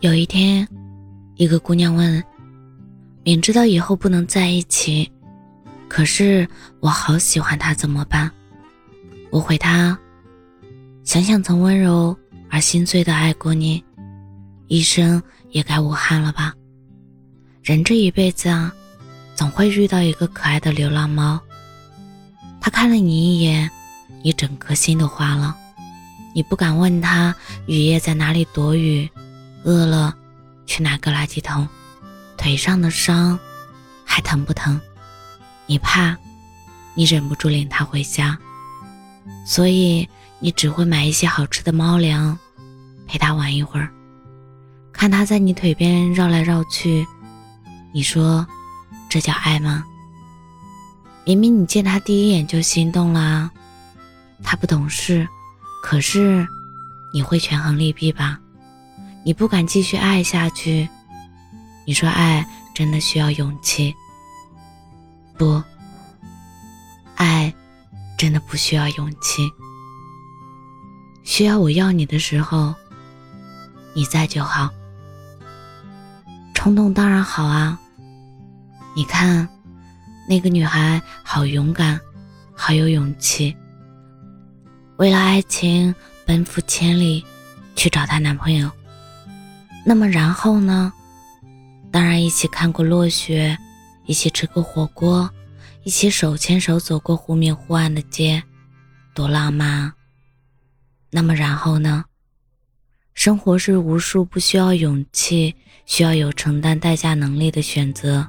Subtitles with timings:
[0.00, 0.66] 有一天，
[1.36, 2.24] 一个姑娘问
[3.22, 5.10] ：“明知道以后不能在一起，
[5.88, 6.48] 可是
[6.80, 8.30] 我好喜欢他，怎么办？”
[9.30, 9.96] 我回她
[11.04, 12.16] ：“想想曾温柔
[12.48, 13.84] 而心碎的爱过你，
[14.68, 16.54] 一生也该无憾了吧？
[17.62, 18.72] 人这一辈子啊，
[19.34, 21.38] 总会遇到一个可爱的流浪猫。
[22.58, 23.70] 他看了你一眼，
[24.22, 25.54] 你整颗心都化了。
[26.34, 27.34] 你不敢问他
[27.66, 29.06] 雨夜在哪里躲雨。”
[29.64, 30.14] 饿了，
[30.66, 31.68] 去拿个垃圾桶。
[32.36, 33.38] 腿上的伤
[34.04, 34.80] 还疼不疼？
[35.66, 36.16] 你怕，
[36.94, 38.38] 你忍不住领他回家，
[39.46, 42.38] 所以你只会买一些好吃的猫粮，
[43.06, 43.92] 陪他玩一会儿，
[44.92, 47.06] 看他在你腿边绕来绕去。
[47.92, 48.46] 你说，
[49.08, 49.84] 这叫爱吗？
[51.26, 53.50] 明明你见他第一眼就心动了，
[54.42, 55.28] 他不懂事，
[55.82, 56.46] 可是
[57.12, 58.40] 你会权衡利弊吧？
[59.22, 60.88] 你不敢继续爱下去，
[61.86, 63.94] 你说爱真的需要勇气。
[65.36, 65.62] 不，
[67.16, 67.52] 爱
[68.16, 69.50] 真的不需要勇气。
[71.22, 72.74] 需要我要你的时候，
[73.94, 74.70] 你在就好。
[76.54, 77.78] 冲动当然好啊。
[78.96, 79.48] 你看，
[80.28, 82.00] 那个女孩好勇敢，
[82.54, 83.54] 好有勇气，
[84.96, 85.94] 为了爱情
[86.26, 87.24] 奔赴千里，
[87.76, 88.70] 去找她男朋友。
[89.84, 90.92] 那么然后呢？
[91.90, 93.56] 当然一起看过落雪，
[94.06, 95.28] 一起吃过火锅，
[95.82, 98.42] 一起手牵手走过忽明忽暗的街，
[99.14, 99.92] 多浪漫。
[101.10, 102.04] 那么然后呢？
[103.14, 108.26] 生活是无数不需要勇气、需要有承担代价能力的选择。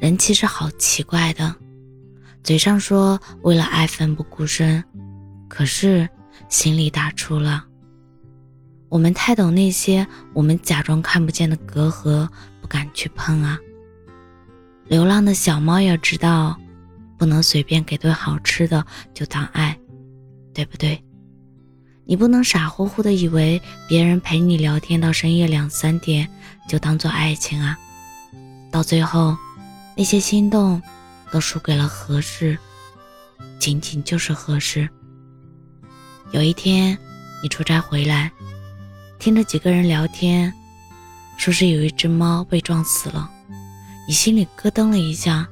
[0.00, 1.54] 人其实好奇怪的，
[2.42, 4.82] 嘴上说为了爱奋不顾身，
[5.48, 6.08] 可是
[6.48, 7.66] 心里打出了。
[8.94, 12.28] 我们太懂那些我们假装看不见的隔阂，
[12.60, 13.58] 不敢去碰啊。
[14.86, 16.56] 流浪的小猫也知道，
[17.18, 19.76] 不能随便给顿好吃的就当爱，
[20.54, 21.02] 对不对？
[22.04, 26.30] 你不能傻乎乎的以为别人陪你聊天到深夜两三点
[26.68, 27.76] 就当做爱情啊。
[28.70, 29.36] 到最后，
[29.96, 30.80] 那些心动
[31.32, 32.56] 都输给了合适，
[33.58, 34.88] 仅仅就是合适。
[36.30, 36.96] 有一天，
[37.42, 38.30] 你出差回来。
[39.24, 40.52] 听着几个人聊天，
[41.38, 43.30] 说是有一只猫被撞死了，
[44.06, 45.48] 你心里咯噔了一下。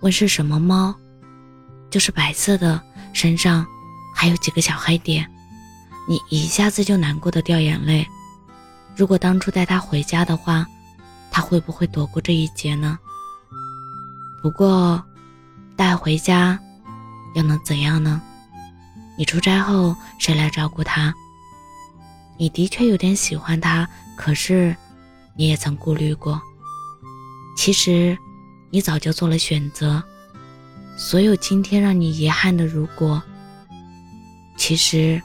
[0.00, 0.94] 问是什么猫？
[1.88, 2.78] 就是白色的，
[3.14, 3.66] 身上
[4.14, 5.26] 还有几个小黑点。
[6.06, 8.06] 你一下子就难过的掉眼泪。
[8.94, 10.66] 如果当初带它回家的话，
[11.30, 12.98] 它会不会躲过这一劫呢？
[14.42, 15.02] 不过，
[15.76, 16.60] 带回家
[17.34, 18.20] 又能怎样呢？
[19.16, 21.14] 你出差后谁来照顾它？
[22.36, 24.74] 你的确有点喜欢他，可是，
[25.36, 26.40] 你也曾顾虑过。
[27.56, 28.16] 其实，
[28.70, 30.02] 你早就做了选择。
[30.96, 33.22] 所有今天让你遗憾的如果，
[34.56, 35.20] 其实，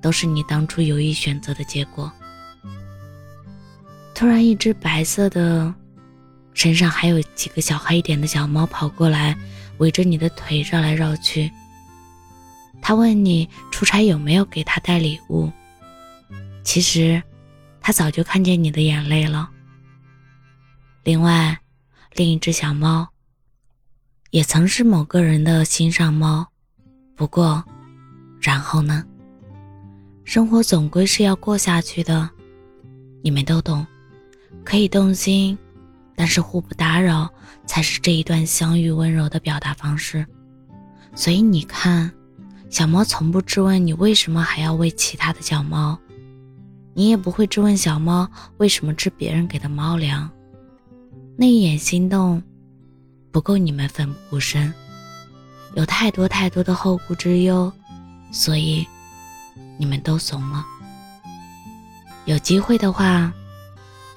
[0.00, 2.10] 都是你当初有意选择的结果。
[4.14, 5.74] 突然，一只白色的，
[6.54, 9.36] 身上还有几个小黑点的小猫跑过来，
[9.78, 11.50] 围着你的腿绕来绕去。
[12.80, 15.50] 他问你出差有没有给他带礼物。
[16.62, 17.22] 其实，
[17.80, 19.50] 他早就看见你的眼泪了。
[21.04, 21.58] 另外，
[22.14, 23.08] 另一只小猫，
[24.30, 26.46] 也曾是某个人的心上猫。
[27.16, 27.62] 不过，
[28.40, 29.04] 然后呢？
[30.24, 32.30] 生活总归是要过下去的，
[33.22, 33.84] 你们都懂。
[34.64, 35.58] 可以动心，
[36.14, 37.28] 但是互不打扰，
[37.66, 40.24] 才是这一段相遇温柔的表达方式。
[41.14, 42.10] 所以你看，
[42.70, 45.98] 小猫从不质问你为什么还要喂其他的小猫。
[46.94, 50.30] 你也不会质问小猫为什么吃别人给的猫粮，
[51.38, 52.42] 那一眼心动，
[53.30, 54.72] 不够你们奋不顾身，
[55.74, 57.72] 有太多太多的后顾之忧，
[58.30, 58.86] 所以
[59.78, 60.62] 你们都怂了。
[62.26, 63.32] 有机会的话，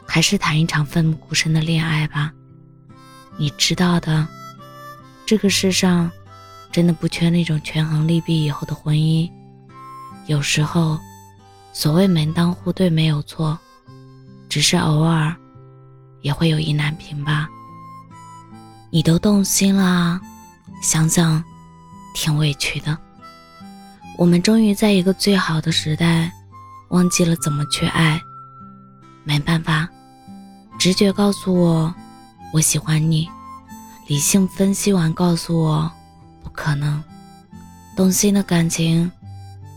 [0.05, 2.33] 还是谈一场奋不顾身的恋爱吧。
[3.37, 4.27] 你知道的，
[5.25, 6.11] 这个世上
[6.73, 9.31] 真的不缺那种权衡利弊以后的婚姻，
[10.27, 10.99] 有时候。
[11.77, 13.59] 所谓门当户对没有错，
[14.47, 15.35] 只是偶尔
[16.21, 17.49] 也会有意难平吧。
[18.89, 20.17] 你都动心了，
[20.81, 21.43] 想想
[22.15, 22.97] 挺委屈的。
[24.17, 26.31] 我们终于在一个最好的时代，
[26.91, 28.21] 忘记了怎么去爱。
[29.25, 29.85] 没办法，
[30.79, 31.93] 直觉告诉我
[32.53, 33.27] 我喜欢你，
[34.07, 35.91] 理性分析完告诉我
[36.41, 37.03] 不可能。
[37.97, 39.11] 动心的感情，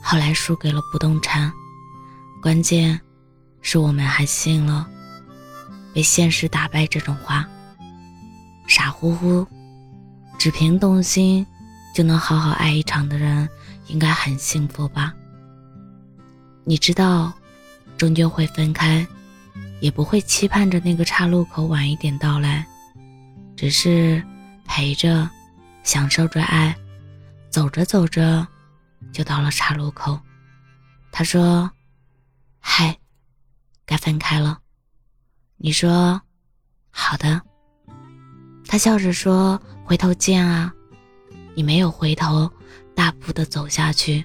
[0.01, 1.53] 后来输给了不动产。
[2.41, 3.01] 关键，
[3.63, 4.89] 是我们还信了
[5.93, 7.49] 被现实打败这种话，
[8.69, 9.47] 傻乎乎，
[10.39, 11.45] 只凭动心
[11.93, 13.49] 就能好好爱一场的人，
[13.89, 15.13] 应该很幸福吧？
[16.65, 17.33] 你知道，
[17.97, 19.05] 终究会分开，
[19.81, 22.65] 也不会期盼着那个岔路口晚一点到来，
[23.57, 24.23] 只是
[24.65, 25.29] 陪着，
[25.83, 26.77] 享受着爱，
[27.51, 28.47] 走着走着，
[29.13, 30.19] 就到了岔路口。
[31.11, 31.69] 他说
[32.71, 32.95] ：“嗨，
[33.87, 34.59] 该分开了。”
[35.57, 36.21] 你说
[36.93, 37.41] ：“好的。”
[38.69, 40.71] 他笑着说：“回头见啊。”
[41.57, 42.49] 你没有回头，
[42.95, 44.23] 大步的走下去，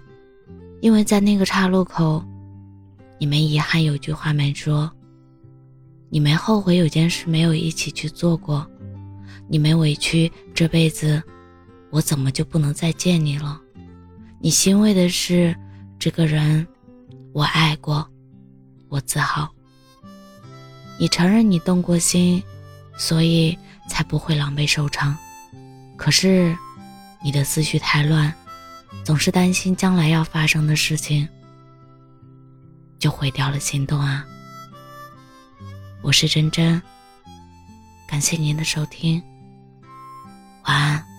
[0.82, 2.22] 因为在那个岔路口。
[3.18, 4.92] 你没遗憾有句话没说，
[6.10, 8.70] 你没后悔有件事没有一起去做过，
[9.48, 11.24] 你没委屈这辈子，
[11.92, 13.60] 我怎么就不能再见你了？
[14.42, 15.56] 你欣慰的是，
[15.98, 16.68] 这个人，
[17.32, 18.08] 我爱过，
[18.94, 19.50] 我自豪。
[21.00, 22.44] 你承认你动过心，
[22.96, 23.58] 所以
[23.90, 25.18] 才不会狼狈收场。
[25.98, 26.56] 可是，
[27.24, 28.32] 你的思绪太乱，
[29.04, 31.28] 总是担心将来要发生的事情。
[33.00, 34.24] 就毁掉了心动啊！
[36.04, 36.80] 我是真真，
[38.08, 39.22] 感谢您的收听，
[40.66, 41.13] 晚安。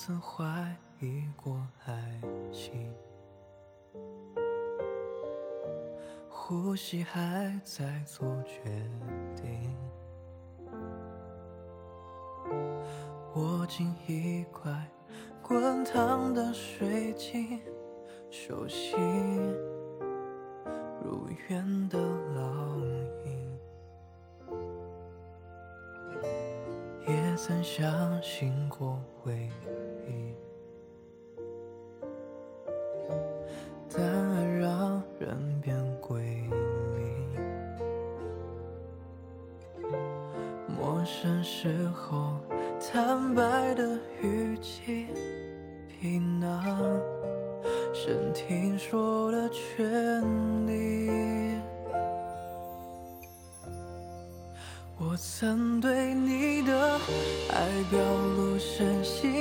[0.00, 0.44] 曾怀
[1.00, 2.20] 疑过爱
[2.52, 2.94] 情，
[6.28, 8.62] 呼吸还在做决
[9.34, 9.76] 定。
[13.34, 14.72] 握紧一块
[15.42, 17.60] 滚烫的水晶，
[18.30, 18.96] 手心
[21.02, 22.78] 如愿的烙
[23.26, 23.58] 印，
[27.08, 29.50] 也曾相信过回
[30.08, 30.34] 忆，
[33.94, 36.22] 但爱让人变鬼
[36.94, 37.38] 迷，
[40.66, 42.34] 陌生时候。
[42.80, 45.08] 坦白的语气，
[45.88, 46.64] 皮囊，
[47.92, 50.22] 深听说的权
[50.66, 51.58] 利。
[54.96, 56.98] 我曾对你的
[57.52, 57.98] 爱表
[58.36, 59.37] 露深信，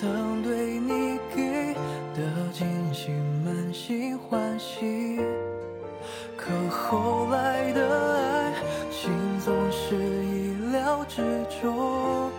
[0.00, 1.74] 曾对你给
[2.14, 2.22] 的
[2.54, 3.10] 惊喜
[3.44, 5.20] 满心欢喜，
[6.38, 8.54] 可后来的爱
[8.90, 9.12] 情
[9.44, 10.30] 总是。
[11.08, 11.22] 执
[11.60, 12.30] 着，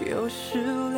[0.00, 0.95] 又始料未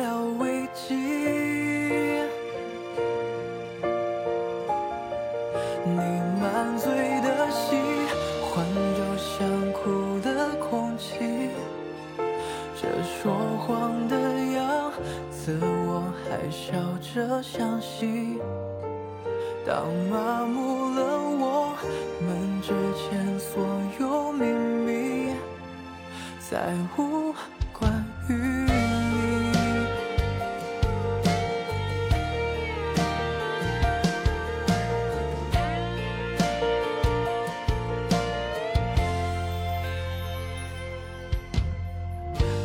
[26.49, 26.57] 再
[26.97, 27.31] 无
[27.71, 28.71] 关于你，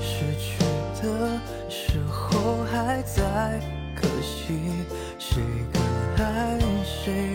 [0.01, 0.65] 失去
[1.03, 1.39] 的
[1.69, 3.61] 时候还在
[3.95, 4.59] 可惜，
[5.19, 5.83] 谁更
[6.25, 7.34] 爱谁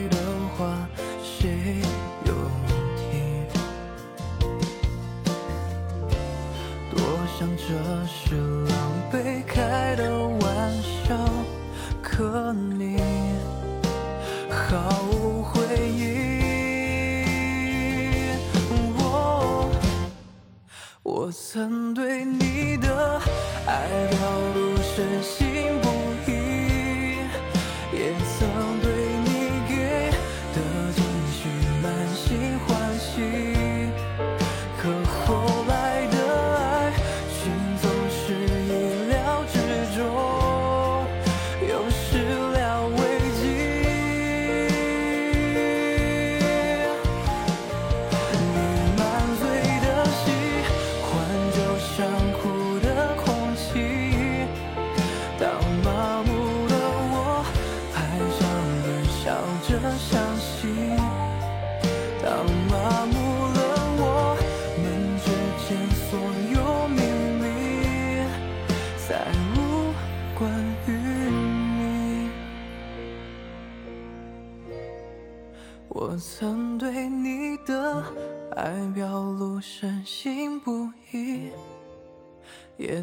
[7.70, 8.34] 这是
[8.64, 8.74] 狼
[9.12, 10.42] 狈开的玩
[10.82, 11.16] 笑，
[12.02, 13.00] 可你
[14.50, 16.02] 毫无回应。
[18.98, 19.70] 我
[21.04, 23.20] 我曾对你的
[23.64, 24.18] 爱表
[24.52, 25.39] 露深信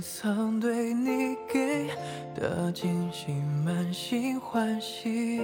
[0.02, 1.88] 曾对你给
[2.36, 3.32] 的惊喜
[3.66, 5.42] 满心欢喜。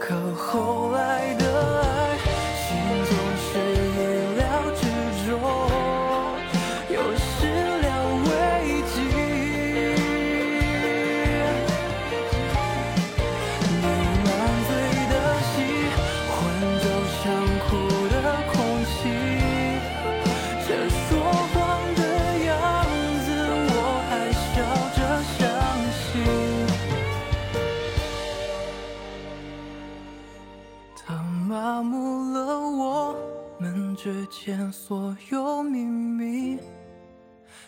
[0.00, 2.18] 可后来的爱
[2.58, 2.76] 情
[3.08, 4.21] 总是意
[34.84, 36.58] 所有秘密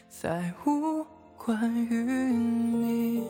[0.08, 1.06] 再无
[1.38, 3.22] 关于你。